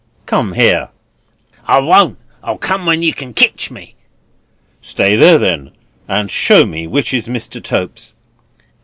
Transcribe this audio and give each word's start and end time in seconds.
"Come 0.25 0.53
here." 0.53 0.89
"I 1.67 1.77
won't; 1.77 2.17
I'll 2.43 2.57
come 2.57 2.87
when 2.87 3.03
yer 3.03 3.11
can 3.13 3.35
ketch 3.35 3.69
me." 3.69 3.93
"Stay 4.81 5.15
there 5.15 5.37
then, 5.37 5.73
and 6.07 6.31
show 6.31 6.65
me 6.65 6.87
which 6.87 7.13
is 7.13 7.27
Mr. 7.27 7.61
Tope's." 7.63 8.15